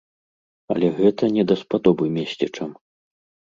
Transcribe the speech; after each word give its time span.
Але 0.75 0.87
гэта 1.01 1.31
не 1.37 1.47
даспадобы 1.53 2.05
месцічам. 2.19 2.77